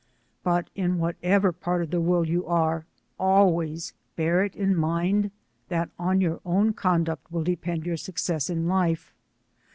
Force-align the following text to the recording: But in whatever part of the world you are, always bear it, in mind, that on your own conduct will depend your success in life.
But 0.43 0.71
in 0.73 0.97
whatever 0.97 1.51
part 1.51 1.83
of 1.83 1.91
the 1.91 2.01
world 2.01 2.27
you 2.27 2.43
are, 2.47 2.87
always 3.19 3.93
bear 4.15 4.43
it, 4.43 4.55
in 4.55 4.75
mind, 4.75 5.29
that 5.69 5.91
on 5.99 6.19
your 6.19 6.41
own 6.43 6.73
conduct 6.73 7.31
will 7.31 7.43
depend 7.43 7.85
your 7.85 7.97
success 7.97 8.49
in 8.49 8.67
life. 8.67 9.13